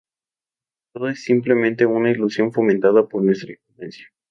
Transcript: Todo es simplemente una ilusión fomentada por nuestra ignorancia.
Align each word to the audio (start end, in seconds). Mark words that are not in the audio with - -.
Todo 0.95 1.09
es 1.09 1.23
simplemente 1.23 1.85
una 1.85 2.09
ilusión 2.09 2.51
fomentada 2.51 3.05
por 3.07 3.21
nuestra 3.21 3.53
ignorancia. 3.53 4.07